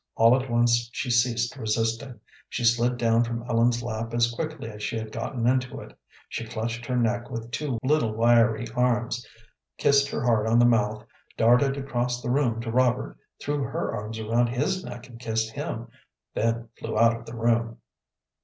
[0.15, 2.19] All at once she ceased resisting.
[2.49, 5.95] She slid down from Ellen's lap as quickly as she had gotten into it.
[6.27, 9.23] She clutched her neck with two little wiry arms,
[9.77, 11.05] kissed her hard on the mouth,
[11.37, 15.87] darted across the room to Robert, threw her arms around his neck and kissed him,
[16.33, 17.77] then flew out of the room.